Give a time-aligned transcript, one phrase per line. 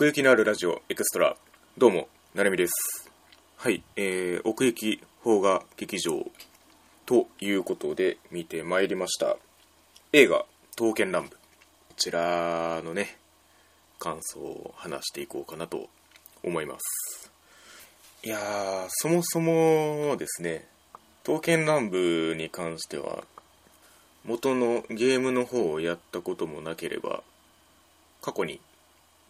[0.00, 1.36] 奥行きのあるラジオエクストラ。
[1.76, 3.10] どうもなるみです。
[3.58, 6.24] はいえー、奥行き邦画劇場
[7.04, 9.36] ということで見てまいりました。
[10.14, 11.36] 映画「刀剣乱舞」こ
[11.98, 13.18] ちらのね
[13.98, 15.90] 感想を話していこうかなと
[16.42, 17.30] 思います。
[18.24, 20.66] いやーそもそもですね
[21.24, 23.24] 刀剣乱舞に関しては
[24.24, 27.22] 元のゲームの方をやったこともなければ
[28.22, 28.62] 過去に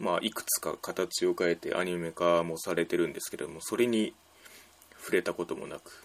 [0.01, 4.13] まあいくつか形を変えてアニメ化もされてるんですけれどもそれに
[4.99, 6.03] 触れたこともなく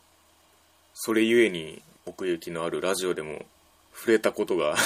[0.95, 3.47] それゆえに奥行きのあるラジオでも
[3.95, 4.77] 触れたことが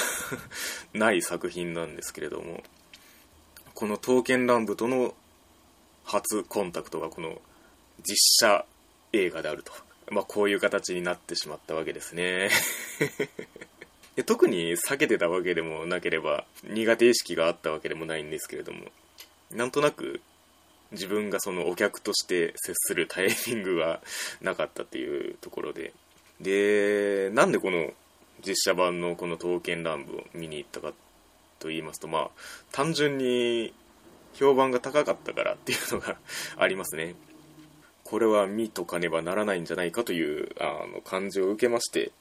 [0.93, 2.63] ない作品なんですけれども
[3.75, 5.13] この「刀剣乱舞」との
[6.05, 7.41] 初コンタクトがこの
[8.01, 8.65] 実写
[9.11, 9.73] 映画であると、
[10.09, 12.49] まあ、こういう形になってしまったわけですね。
[14.25, 18.91] 特に避けてたわけでもなければ苦手意識があったわけでもないんですけれども
[19.53, 20.21] なんとなく
[20.91, 24.01] 自分がそのお客として接するタイミングが
[24.41, 25.93] なかったっていうところで。
[26.39, 27.91] でなんでこの
[28.45, 30.93] 実写版のこの「刀剣乱舞」を見に行ったか
[31.59, 32.29] と言いますとまあ
[32.71, 33.73] 単純に
[34.33, 36.17] 評判が高かったからっていうのが
[36.57, 37.15] ありますね。
[38.03, 42.11] これは見とかねばならないんじゃないかというあの感じを受けまして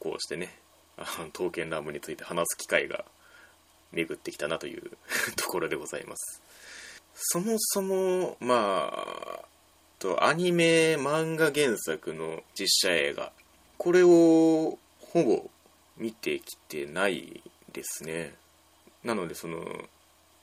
[0.00, 0.58] こうしてね
[1.32, 3.04] 刀剣乱舞について話す機会が
[3.92, 4.90] 巡ってきたなという
[5.36, 6.42] ところでございます。
[7.14, 9.44] そもそもまあ
[9.98, 13.32] とアニメ漫画原作の実写映画。
[13.78, 15.50] これをほぼ
[15.96, 18.34] 見てきてないですね。
[19.04, 19.64] なのでその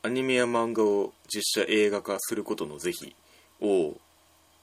[0.03, 3.15] アニメや漫画を実写映画化することの是非
[3.61, 3.95] を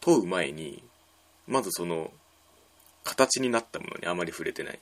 [0.01, 0.83] 問う前に
[1.47, 2.11] まずその
[3.05, 4.79] 形になったものにあまり触れてない。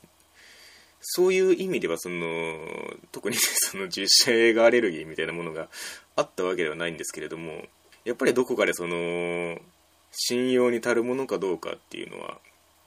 [1.07, 2.57] そういう意味ではその
[3.13, 5.69] 特に その実写映画アレルギーみたいなものが
[6.17, 7.67] あったわけではないんですけれども
[8.05, 9.61] やっぱりどこかでその
[10.13, 12.41] 信用に足るものかどうかっていうのは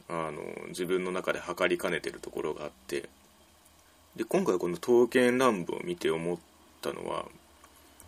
[0.09, 3.08] あの自分の中で測りかねてるところがあって
[4.15, 6.37] で今回この「刀剣乱舞」を見て思っ
[6.81, 7.27] たのは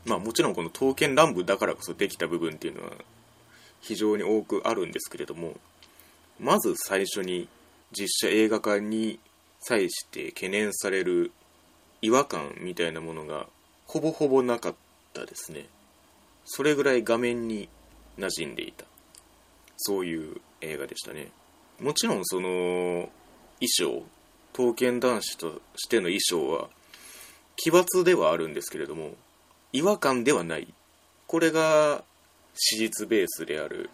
[0.05, 2.93] まあもちろんこの「刀剣乱舞」だからこそできた部分っていうのは
[3.81, 5.59] 非常に多くあるんですけれども
[6.39, 7.47] まず最初に
[7.91, 9.19] 実写映画化に
[9.59, 11.31] 際して懸念される
[12.01, 13.47] 違和感みたいなものが
[13.85, 14.75] ほぼほぼなかっ
[15.13, 15.65] たですね。
[16.45, 17.69] それぐらい画面に
[18.17, 18.85] 馴染んでいた。
[19.77, 21.29] そういう映画でしたね。
[21.79, 23.09] もちろんその
[23.59, 24.03] 衣装
[24.53, 26.69] 刀剣男子としての衣装は
[27.55, 29.11] 奇抜ではあるんですけれども
[29.71, 30.67] 違和感ではない。
[31.27, 32.03] これが
[32.55, 33.89] 史実ベースである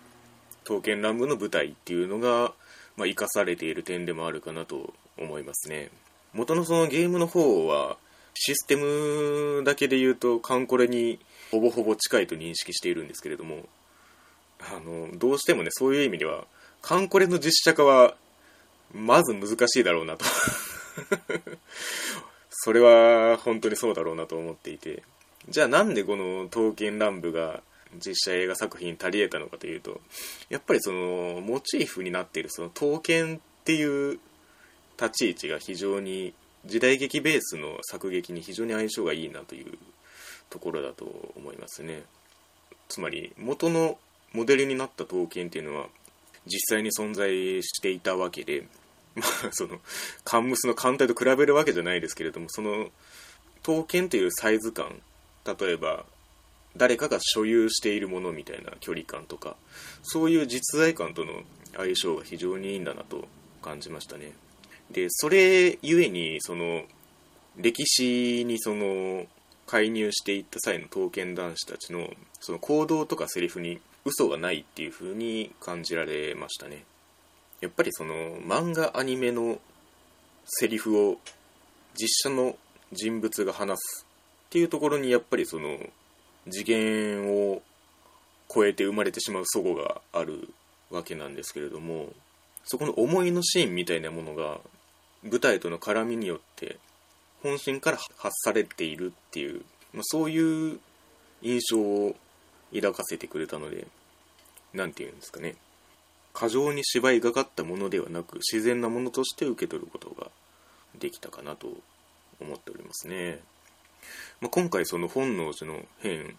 [0.64, 2.54] 刀剣乱舞の舞台っていうのが、
[2.98, 5.90] まあ、生かされている点でもあるかなと思いますね。
[6.34, 7.98] 元のそのゲームの方は
[8.34, 11.20] システムだけで言うとカンコレに
[11.52, 13.66] ほぼほぼ近いと認識しているんですけれども
[14.60, 16.46] あのどうしてもねそういう意味では
[16.82, 18.16] カンコレの実写化は
[18.94, 20.26] まず難しいだろうなと。
[22.50, 25.04] それは本当にそうだろうなと思っていて。
[25.50, 27.62] じゃあなんでこの「刀剣乱舞」が
[28.04, 30.02] 実写映画作品に足り得たのかというと
[30.50, 34.20] やっぱりそのモチーフになっているその刀剣っていう
[35.00, 36.34] 立ち位置が非常に
[36.66, 39.78] 時代劇ベースの作劇に非常に相性がいいなという
[40.50, 42.04] ところだと思いますね。
[42.88, 43.98] つまり元の
[44.34, 45.88] モデルになった刀剣っていうのは
[46.46, 48.68] 実際に存在していたわけで
[49.16, 49.80] まあその
[50.24, 52.92] カンムスの艦隊と比べるわけじゃないですけれどもその
[53.64, 55.02] 刀剣というサイズ感
[55.46, 56.06] 例えば
[56.78, 59.56] 誰かが所有しているものみたいな距離感とか
[60.04, 61.44] そういう実在感との
[61.76, 63.28] 相性が非常にいいんだなと
[63.62, 64.32] 感じましたね。
[64.92, 66.84] でそれゆえにその
[67.58, 69.26] 歴史にその
[69.66, 72.10] 介入していった際の刀剣男子たちの
[72.40, 76.84] その行動とかセリフに嘘がないっていう風に感じられましたね。
[77.62, 79.58] やっぱりその漫画アニメの
[80.46, 81.18] セリフを
[81.96, 82.56] 実写の
[82.92, 85.80] 人物が話すっていうところにやっぱりその
[86.52, 87.62] 次元を
[88.54, 90.54] 超えて生まれてしまう齟齬がある
[90.92, 92.10] わけなんですけれども
[92.64, 94.60] そこの思いのシーンみたいなものが
[95.30, 96.78] 舞台との絡みによって
[97.42, 99.62] 本心から発されているっていう、
[99.94, 100.80] まあ、そういう
[101.42, 102.16] 印象を
[102.74, 103.88] 抱かせてくれたので
[104.74, 105.56] 何て言うんですかね。
[106.34, 110.30] 過剰に芝居がかったものではなく自然なものとして受け取ることが
[111.00, 111.70] できたかなと
[112.42, 113.40] 思っておりますね、
[114.42, 116.36] まあ、今回その本能寺の変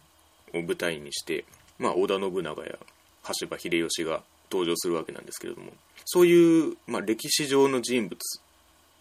[0.52, 1.46] を舞台にして、
[1.78, 2.76] まあ、織田信長や
[3.22, 5.72] 羽柴秀吉が登場するわけなんですけれども
[6.04, 8.18] そういう、まあ、歴史上の人物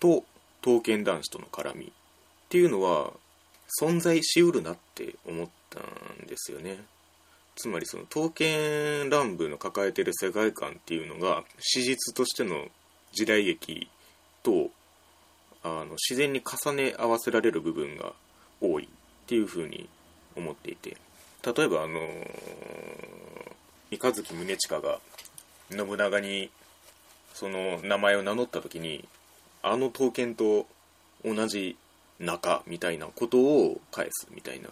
[0.06, 0.24] と
[0.62, 1.90] 刀剣男子との絡みっ
[2.50, 3.12] ていうのは
[3.82, 6.78] 存在しうるなって思ったんですよね。
[7.56, 12.66] つまりその刀剣乱舞の抱えてる世界観っていうのが史実としての
[13.14, 13.88] 時代劇
[14.44, 14.70] と
[15.64, 18.14] あの自然に重ね合わせられる部分が
[18.62, 18.88] 多いっ
[19.26, 19.90] ていうふうに
[20.36, 20.98] 思っていて。
[21.46, 22.00] 例えばあの
[23.92, 25.00] 三日月宗近が
[25.70, 26.50] 信長に
[27.36, 29.08] その名前を名乗った時に
[29.68, 30.68] あの刀剣と
[31.24, 31.76] 同じ
[32.20, 34.70] 仲みたいなことを返すみたいな。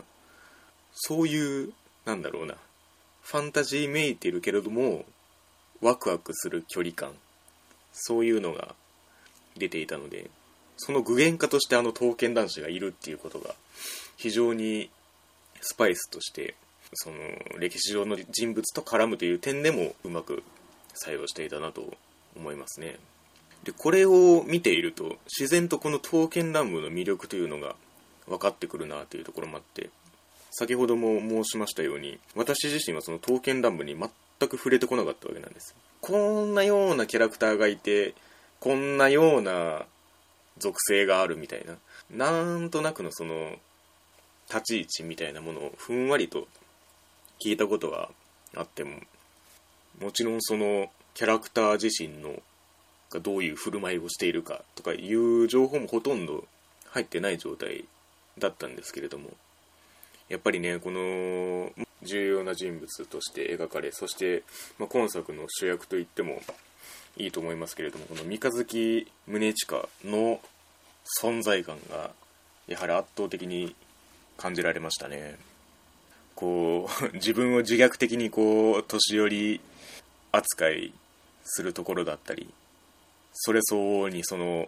[0.94, 1.74] そういう
[2.06, 2.56] なんだろうな。
[3.24, 5.06] ファンタジーめいてるけれども
[5.82, 7.14] ワクワクする距離感。
[7.92, 8.76] そういうのが
[9.58, 10.30] 出ていたので
[10.78, 13.56] その具現化としてあの刀剣男子がいるっていうことが
[14.18, 14.90] 非常に
[15.62, 16.56] スパイスとして
[16.94, 17.16] その
[17.60, 20.44] 歴史上の人物と絡むという点でもうまく
[21.04, 21.94] 採用していたなと
[22.36, 22.98] 思いますね。
[23.64, 27.76] でこれを見ていると自然とこの刀剣乱舞の魅力というのが
[28.28, 29.90] 分かってくるなというところもあって
[30.52, 35.76] 先ほども申しましたように私自身はその刀剣乱舞に全く触れてこなかったわけなんです。
[36.02, 38.14] こんなようなキャラクターがいて
[38.60, 39.86] こんなような
[40.58, 41.78] 属性があるみたいな
[42.12, 43.56] なんとなくのその
[44.50, 46.48] 立ち位置みたいなものをふんわりと
[47.44, 48.10] 聞いたことは
[48.56, 48.98] あっても
[50.02, 52.42] もちろんそのキャラクター自身の
[53.14, 56.46] がどういう振る舞いをしているかとかいう情報もほとんど
[56.90, 57.86] 入ってない状態
[58.40, 59.30] だったんですけれども
[60.30, 61.72] やっぱりねこの
[62.02, 64.44] 重要な人物として描かれそして、
[64.80, 66.42] まあ、今作の主役といっても
[67.18, 70.40] いいと思いますけれどもこの三日月宗近の
[71.22, 72.12] 存在感が
[72.68, 73.76] やはり圧倒的に
[74.38, 75.38] 感じられましたね。
[76.36, 79.62] こう 自分を自虐的にこう年寄り
[80.32, 80.94] 扱い
[81.44, 82.52] するところだったり
[83.34, 84.68] それ相応にその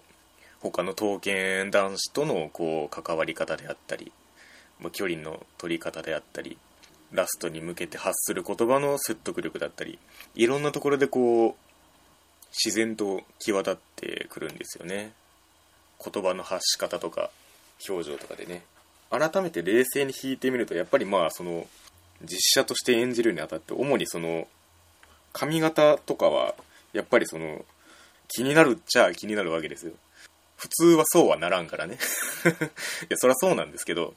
[0.59, 4.11] 他の刀剣男子とのこう関わり方であったり
[4.91, 6.57] 距離の取り方であったり
[7.11, 9.99] ラストに向けて発する言葉の説得力だったり
[10.35, 11.55] いろんなところでこう
[12.51, 15.11] 自然と際立ってくるんですよね。
[16.03, 17.29] 言葉の発し方とか
[17.87, 18.63] 表情とかでね。
[19.11, 21.67] 改めて冷静に弾いてみるとやっぱりまあその
[22.21, 24.47] 実写として演じるにあたって主にその
[25.31, 26.55] 髪型とかは
[26.93, 27.65] やっぱりその
[28.27, 29.93] 気になるっちゃ気になるわけですよ。
[30.57, 31.97] 普通はそうはならんからね。
[32.45, 34.15] いやそりゃそうなんですけど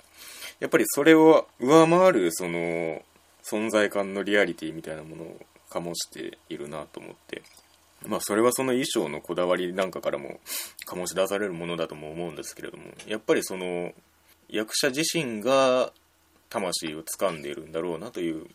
[0.61, 3.03] やっぱりそれを上回るその
[3.43, 5.41] 存在感のリアリティみたいなものを
[5.71, 7.43] 醸しているなと思って。
[8.07, 10.39] まあそれはその衣装のこだわりなんかからも
[10.87, 13.93] 醸し出されるものだとも思うんですけれどもやっぱりその
[14.49, 15.93] 役者自身が
[16.49, 18.47] 魂を掴んでいるんだろうなという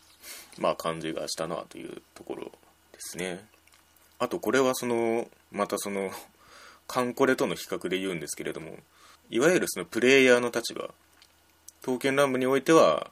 [0.57, 2.49] まあ感じがしたなというところで
[2.99, 3.45] すね。
[4.23, 6.09] あとこれはそのまたその
[6.87, 8.77] カンコレとの比較で言うんですけれども
[9.29, 10.91] いわゆるそのプレイヤーの立場
[11.81, 13.11] 刀剣乱舞においては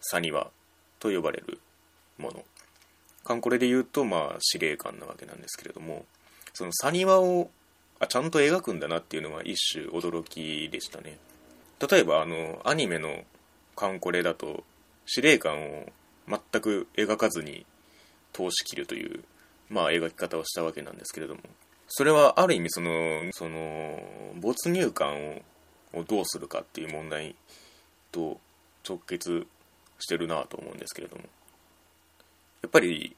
[0.00, 0.50] サニワ
[0.98, 1.60] と呼ばれる
[2.18, 2.44] もの。
[3.22, 6.06] カンコレで言うとまあ司令官なわけなんですけれども
[6.54, 7.50] そのサニワを
[8.00, 11.18] あちゃんと描くんだなっていうのは一種驚きでしたね。
[11.88, 13.22] 例えばあのアニメの
[13.76, 14.64] カンコレだと
[15.06, 15.86] 司令官を
[16.26, 17.64] 全く描かずに
[18.32, 19.22] 通し切るという
[19.70, 21.40] まあ描き方をしたわけなんですけれども。
[21.88, 24.02] それはある意味そのその
[24.36, 25.42] 没入感
[25.94, 27.34] をどうするかっていう問題
[28.12, 28.38] と
[28.86, 29.46] 直結
[29.98, 31.22] してるなと思うんですけれども。
[32.60, 33.16] やっぱり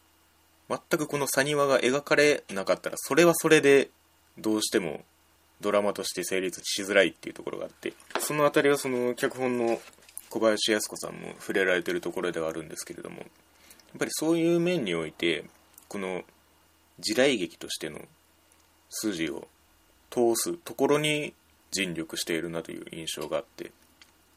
[0.69, 3.91] 全くこのサニワが描かれなかったらそれはそれで
[4.39, 5.03] どうしても
[5.61, 9.81] ドラマとして成立しづらいっていうところがあってその辺りはその脚本の
[10.29, 13.27] 小林靖子さんも触れられてるところではあるんですけれどもやっ
[13.99, 15.45] ぱりそういう面において
[15.89, 16.23] この
[17.01, 18.01] 時代劇としての
[18.91, 19.49] 筋を
[20.11, 21.35] 通すところに
[21.71, 23.71] 尽力しているなという印象があって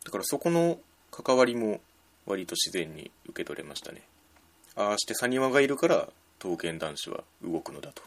[0.05, 0.77] だからそこの
[1.12, 1.79] 関わりも
[2.25, 4.01] 割と自然に受け取れましたね。
[4.75, 6.08] ああしてサニワがいるから
[6.39, 8.01] 刀剣男子は動くのだと。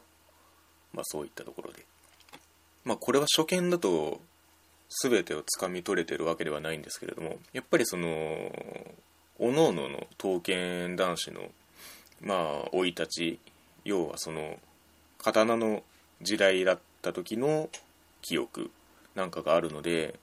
[0.93, 1.85] まあそういったところで。
[2.85, 4.21] まあこれは初見だと
[5.03, 8.53] 全てをつかみ取れてるわけではないんですけれどもやっぱりその
[9.39, 11.41] 各々の刀剣男子の
[12.23, 13.39] まあ生い立ち
[13.87, 14.59] 要はその
[15.19, 15.83] 刀の
[16.21, 17.69] 時代だった時の
[18.21, 18.71] 記憶
[19.15, 20.19] なんかがあるので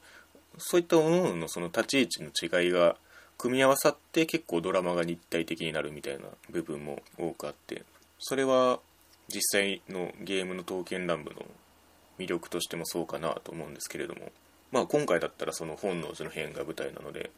[0.57, 2.97] そういった各々のその立ち位置の違いが
[3.37, 7.83] 組み合わさって結構ドラマが立体的になるみたいな部分も多くあって
[8.19, 8.79] それは
[9.33, 11.45] 実際のゲームの刀剣乱舞の
[12.19, 14.31] 魅力としてもそうかなと思うんですけれども
[14.71, 17.31] まあ今回だったらその本能寺の変が舞台なので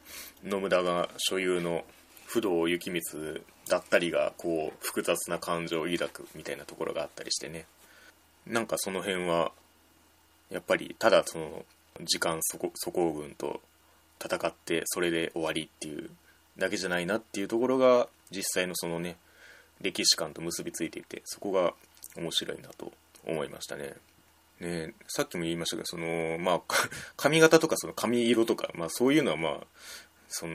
[0.49, 1.83] 信長所有の
[2.25, 3.01] 不動行光
[3.69, 7.65] だったりがこう複雑な感情を抱くみたいなところがあったりしてね
[8.45, 9.51] なんかその辺は
[10.49, 11.65] やっぱりただその
[12.03, 13.61] 時間粗行軍と
[14.23, 16.09] 戦ってそれで終わりっていう
[16.57, 19.17] だけじゃないなっていうところが実際のそのね
[19.81, 21.73] 歴史観と結びついていてそこが
[22.17, 22.91] 面白いなと
[23.27, 23.93] 思いましたね。
[24.59, 26.61] ねさっきも言いましたけどそのまあ
[27.17, 29.67] 髪型とかその髪色とか、まあ、そういうのはまあ
[30.29, 30.53] その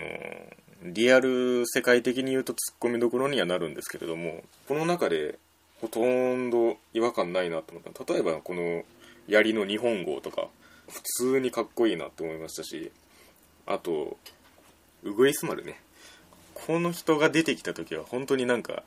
[0.82, 5.38] リアル世界的に言うとツッコミどころにはなるんですけれどもこの中で
[5.80, 8.82] ほとんど違和感ないなと思った例えばこの
[9.28, 10.48] 槍の日本語とか
[10.88, 12.90] 普通にかっこいいなって思いましたし
[13.66, 14.16] あと
[15.02, 15.80] ウグイス丸ね。
[16.54, 18.82] この人が出てきた時は本当になんか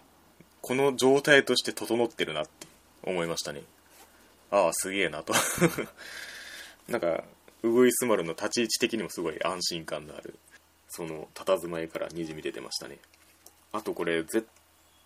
[0.62, 2.68] この状態として整ってるなって
[3.04, 3.64] 思いましたね。
[4.52, 5.34] ああすげえなと。
[6.88, 7.24] なんか
[7.64, 10.36] ウグイス丸の立ち位置的にもすごい安心感のある。
[10.96, 13.00] その佇まいからにじみ出てましたね。
[13.72, 14.48] あとこれ絶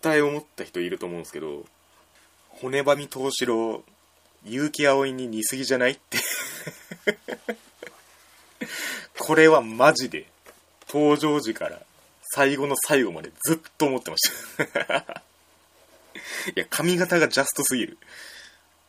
[0.02, 1.64] 対思った人いると思うんですけど
[2.50, 3.82] 骨ばみ藤四郎
[4.44, 5.92] 結城葵に似すぎじゃない？
[5.92, 6.18] って。
[9.18, 10.26] これはマジで
[10.88, 11.80] 登場時から
[12.34, 14.64] 最後の最後までずっと思ってました。
[16.54, 17.96] いや髪型がジャストすぎる。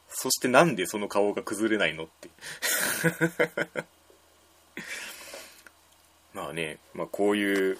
[0.10, 2.03] そしてなんでその顔が崩れないの？
[2.03, 2.29] って。
[6.34, 7.78] まあね、まあ、こういう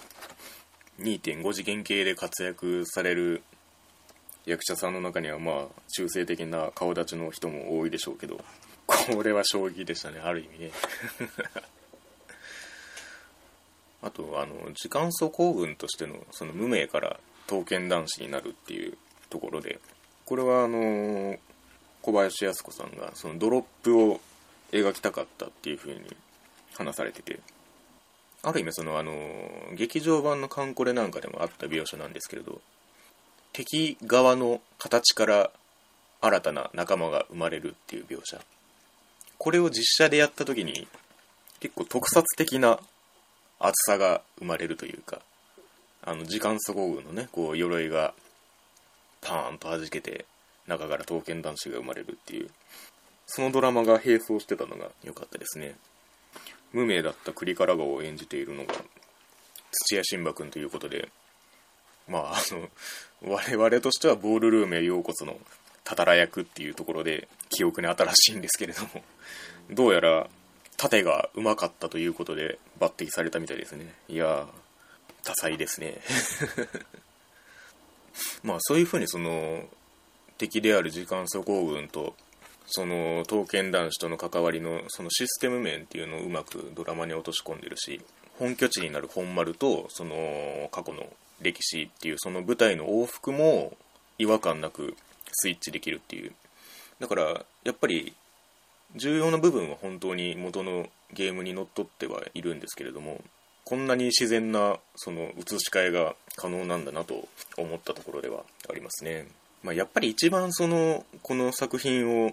[1.00, 3.42] 2.5次元系で活躍される
[4.46, 5.64] 役者さんの中にはまあ
[5.94, 8.40] 中性的な顔立ちの人も多いでしょうけど
[8.86, 10.72] これは衝撃でしたねある意味ね。
[14.02, 18.96] あとあの時間走行軍としてのその無名から刀剣男子になるっていう
[19.28, 19.78] ところで
[20.24, 21.38] これはあの
[22.02, 24.20] 小林靖子さんがそのドロップを
[24.72, 26.16] 描きたかったっていう風に
[26.74, 27.40] 話されてて
[28.42, 29.12] ある意味そのあの
[29.74, 32.60] 劇場版のカンコレなんかでもあった描写なんですけれど
[33.52, 35.50] 敵側の形から
[36.20, 38.40] 新たな仲間が生まれるっていう描写。
[39.38, 40.86] これを実写でやった時に
[41.60, 42.78] 結構特撮的な
[43.58, 45.20] 厚さが生まれるというか
[46.02, 48.12] あの時間速軍のねこう鎧が
[49.22, 50.26] パーンと弾けて
[50.66, 52.50] 中から刀剣男子が生まれるっていう
[53.26, 55.74] そのドラマが並走してたのが良かったですね。
[56.72, 58.74] 無名だった栗から顔を演じているのが
[59.70, 61.08] 土屋新馬君ということで
[62.08, 62.40] まああ
[63.22, 65.36] の我々としてはボールルームへようこその
[65.84, 68.88] たたら役っていうところで記憶に新しいんですけれども
[69.70, 70.28] どうやら
[70.76, 73.92] 盾がうまかったということで抜擢されたみたいですね。
[74.08, 74.46] いや
[75.24, 76.00] 多彩ですね。
[78.42, 79.68] まあそういうふうにその
[80.38, 82.14] 敵である時間走行軍と
[82.70, 88.00] その刀剣男子との関わりのそのシステム面っていうのをうまくドラマに落とし込んでるし
[88.38, 91.06] 本拠地になる本丸とその過去の
[91.40, 93.76] 歴史っていうその舞台の往復も
[94.18, 94.96] 違和感なく
[95.32, 96.32] スイッチできるっていう。
[97.00, 98.14] だからやっぱり
[98.96, 103.22] 重要な部分は本当に元のゲームにのっとってはいるんですけれども
[103.64, 109.28] こんなに自然なその移し替えが可能なんだなと思ったところではありますね、
[109.62, 112.32] まあ、やっぱり一番そのこの作品を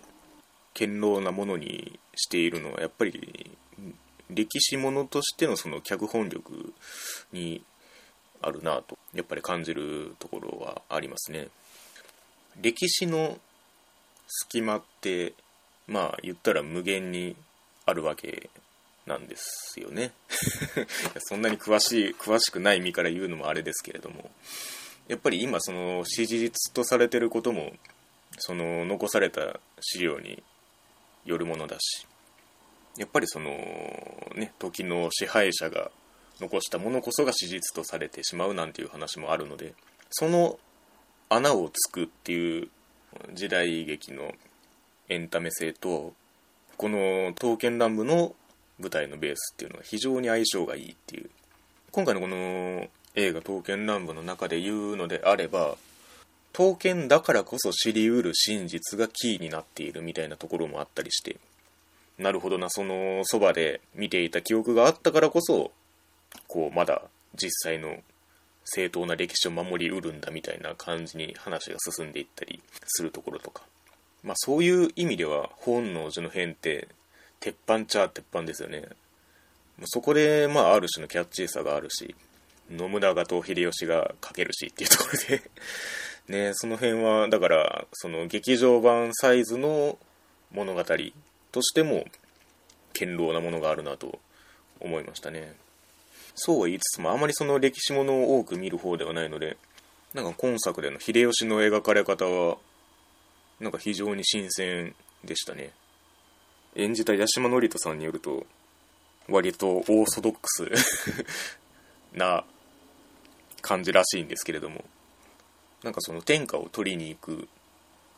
[0.77, 3.51] 堅牢なものにしているのはやっぱり
[4.29, 6.74] 歴史ものとしてのその脚本力
[7.34, 7.63] に
[8.41, 11.48] あるなとやっぱり感じるところはありますね。
[12.62, 13.39] 歴史の
[14.27, 15.34] 隙間って
[15.88, 17.36] まあ言ったら無限に
[17.86, 18.50] あるわけ
[19.07, 20.12] なんですよね。
[21.25, 24.29] そんなに詳しい詳しくない身から言うのもあれですけれども。
[25.07, 27.72] やっぱり今その史実とされてることも
[28.38, 30.43] その残された資料に
[31.27, 32.07] よるものだし。
[32.98, 33.51] やっぱりその
[34.36, 35.91] ね時の支配者が
[36.39, 39.74] 残したものこそが史実とされてしまうなんていう話もあるので
[40.10, 40.57] その
[41.29, 42.69] 穴をつくっていう
[43.34, 44.34] 時代劇の
[45.10, 46.13] エンタメ性と
[46.75, 48.36] この刀剣乱舞の
[48.79, 51.29] 舞台のベースっていうのは非常に相性がいいっていう。
[51.91, 55.77] 今回のこの映画「刀剣乱舞」の中で言うのであれば
[56.54, 61.38] 刀剣だからこそ知りうる真実がキーになっているみたいなところもあったりして。
[62.18, 65.72] なるほどなそのそばで見ていた記憶があったからこそ
[66.48, 67.04] こうまだ
[67.36, 67.98] 実際の
[68.66, 73.63] 正当な歴史を守りうるんだみたいな感じに話が進んでいったりするところとか。
[74.24, 76.88] まあそういう意味では本能寺の変って
[77.39, 78.84] 鉄板ちゃ鉄板ですよね。
[79.86, 82.16] そこでまあある種のキャッチーさがあるし
[82.75, 85.50] 信長と秀吉が書けるしっていうところで
[86.27, 89.98] ねその辺はだからその劇場版サイズの
[90.51, 90.84] 物語
[91.51, 92.05] としても
[92.93, 94.19] 堅牢なものがあるなと
[94.79, 95.53] 思いましたね。
[96.36, 99.57] そうは言いつつもあまりその歴史ものを多く見る方ではないので
[100.13, 102.57] なんか今作での秀吉の描かれ方は
[103.60, 104.93] なんか非常に新鮮
[105.24, 105.72] でしたね。
[106.75, 108.46] 演じた八島智人さんによると
[109.27, 110.69] 割とオーソドックス
[112.13, 112.46] な
[113.62, 114.86] 感じらしいんですけれども。
[115.84, 117.48] なんかその天下を取りに行く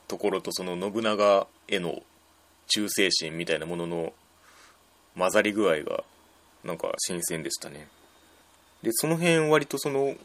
[0.07, 2.01] ところとその信長への
[2.67, 4.13] 忠誠心みたいなものの
[5.17, 6.03] 混ざり具合が
[6.63, 7.87] なんか新鮮でしたね。
[8.83, 10.15] でその辺割とその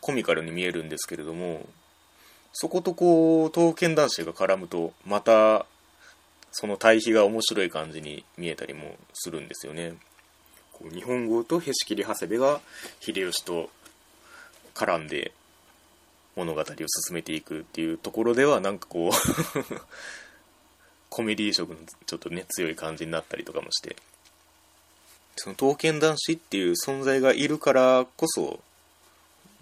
[0.00, 1.66] コミカルに見えるんですけれども
[2.52, 5.66] そことこう刀剣男子が絡むとまた
[6.52, 9.94] その対比が面白い感じに見えたりもするんですよね。
[10.72, 12.60] こう日本語とへし切り長谷部が
[13.00, 13.70] 秀吉と
[14.74, 15.32] 絡んで
[16.36, 19.12] 物語を進めていくっていうところではなんかこう
[21.08, 23.96] コメディー色のちょっとね強い感じになったりとかもして。
[25.36, 28.60] その刀剣男子っていう存在がいるからこそ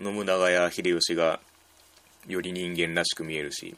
[0.03, 1.41] 信長や秀吉が
[2.27, 3.77] より人間らしく見えるし。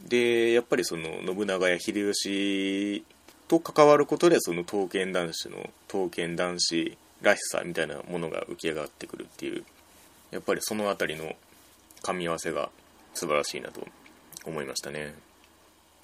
[0.00, 3.04] でやっぱりその信長や秀吉
[3.48, 9.64] と関わることでその刀剣男子の刀剣男子らしさみたいなものが浮き上がってくるっていう。
[10.30, 11.36] やっぱりその辺りの
[12.04, 12.70] 噛み合わせが
[13.14, 13.86] 素晴らしいなと
[14.44, 15.14] 思いましたね。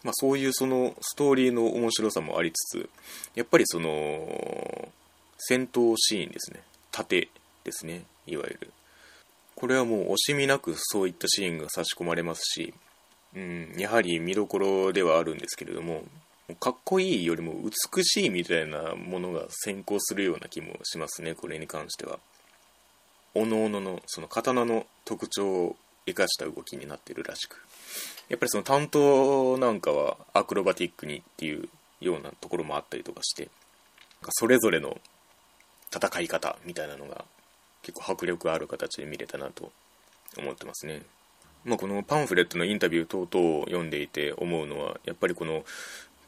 [0.02, 2.90] まあ、そういうそのストーリーの面白さもありつつ
[3.34, 4.88] やっぱりその
[5.36, 6.62] 戦闘シーンですね。
[6.90, 7.28] 盾
[7.64, 8.04] ですね。
[8.26, 8.72] いわゆる。
[9.54, 12.72] これはもう惜しみなくそういったシーンが差し込まれますし、
[13.36, 16.02] うん、やはり見どころではあるんですけれども
[16.58, 22.18] かっこいいよりも美しいみたいなものが先行するような気もしますねこれに関しては。
[23.32, 25.76] おのおののその刀の特徴
[26.06, 27.62] 生かした動きになってるらしく
[28.28, 31.68] やっぱりその担当なんかはアクロバティックにっていう
[32.00, 33.48] ようなところもあったりとかして
[34.30, 34.98] それぞれの
[35.94, 37.24] 戦い方みたいなのが
[37.82, 39.72] 結構迫力ある形で見れたなと
[40.38, 41.02] 思ってますね。
[41.64, 45.64] まあ、このパンフレットのインタビュー等々を読んでいて思うのはやっぱりこの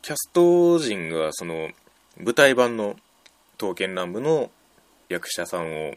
[0.02, 1.70] キャスト陣がその
[2.18, 2.96] 舞台版の
[3.56, 4.50] 「刀剣乱舞」の
[5.08, 5.94] 役者さんを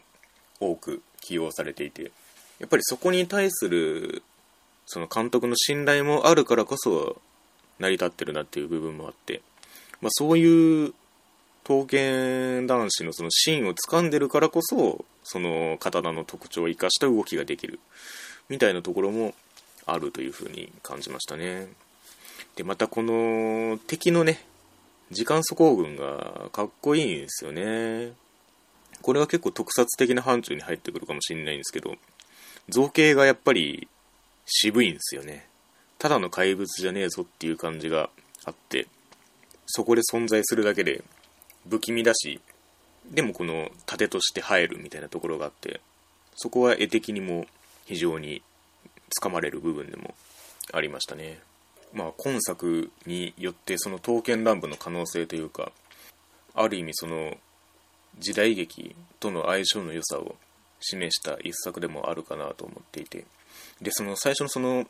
[0.60, 2.12] 多く起用されていて
[2.58, 4.22] やっぱりそこに対する
[4.86, 7.20] その監督の信頼もあるからこそ
[7.78, 9.42] 成り立ってるなっていう部分もあって、
[10.00, 10.94] まあ、そういう
[11.64, 17.80] 刀剣男子のその芯を掴んでるからこそその刀の特徴を生かした動きができる
[18.48, 19.34] みたいなところも
[19.84, 21.66] あるというふうに感じましたね。
[22.54, 24.44] でまたこの敵のね
[25.10, 28.12] 時間速攻軍がかっこいいんですよね。
[29.02, 31.96] これは結構特撮的な範疇に入ってくるかもしれないんですけど
[32.68, 33.88] 造形がやっぱり
[34.46, 35.46] 渋いんですよね。
[35.98, 38.10] ただの怪物じゃねえぞっていう感じが
[38.44, 38.86] あって
[39.66, 41.02] そこで存在するだけで
[41.68, 42.40] 不気味だし
[43.10, 45.80] でもこの盾として入るみたいなところがあって
[46.34, 47.46] そこは絵的にも
[47.86, 48.42] 非常に
[49.10, 50.14] つかまれる部分でも
[50.72, 51.40] ありましたね。
[51.94, 55.72] まあ今作によってその刀剣乱舞の可能性というか
[56.54, 57.36] ある意味その
[58.18, 60.34] 時代劇との相性の良さを
[60.90, 63.24] 示した一作でもあるかなと思っていて。
[63.80, 64.86] でその最初のその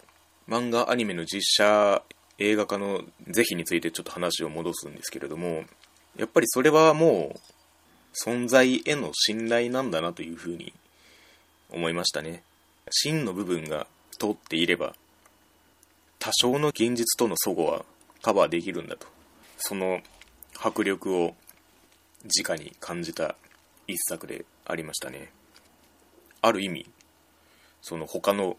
[0.49, 2.03] 漫画アニメの実写
[2.39, 5.65] 映画化の是非についてちょっと話を戻すんですけれども
[6.17, 7.41] やっぱりそれはもう
[8.29, 10.73] 存在への信頼なんだなというふうに
[11.71, 12.43] 思いましたね。
[12.91, 13.87] 真の部分が
[14.19, 14.95] 通っていれば
[16.19, 17.85] 多少の現実との齟齬は
[18.23, 19.07] カバーできるんだと。
[19.59, 20.01] その
[20.59, 21.35] 迫力を
[22.45, 23.37] 直に感じた
[23.87, 25.31] 一作でありましたね。
[26.47, 26.87] ある意味
[27.83, 28.57] その他の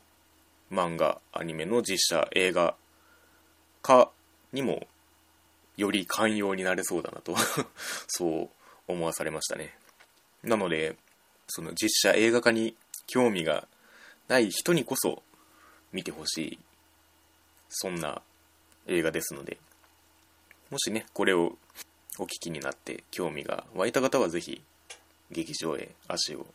[0.72, 2.76] 漫画アニメの実写映画
[3.82, 4.12] 化
[4.52, 4.88] にも
[5.78, 7.36] より寛容になれそうだなと
[8.08, 8.50] そう
[8.88, 9.78] 思わされましたね。
[10.44, 10.98] なので
[11.48, 13.68] その実写映画化に興味が
[14.28, 15.24] ない人にこそ
[15.94, 16.60] 見てほしい
[17.70, 18.22] そんな
[18.88, 19.58] 映画ですので
[20.70, 21.58] もしねこれを
[22.20, 24.62] お聞きになって興味が湧いた方は是非
[25.32, 26.46] 劇場へ足を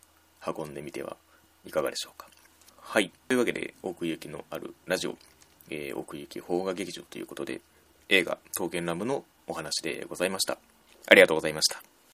[0.46, 1.16] 運んでみては
[1.64, 2.26] いかがでしょうか。
[2.80, 3.10] はい。
[3.28, 5.16] というわけで奥行きのあるラジオ、
[5.70, 7.60] えー、奥行き邦画劇場ということで
[8.08, 10.58] 映画「刀剣乱舞」のお話でございました。
[11.06, 11.91] ありがとうございました。